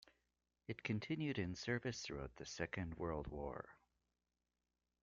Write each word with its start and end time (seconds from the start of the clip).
It 0.67 0.81
continued 0.81 1.37
in 1.37 1.53
service 1.53 2.01
throughout 2.01 2.35
the 2.37 2.45
Second 2.47 2.95
World 2.97 3.27
War. 3.27 3.77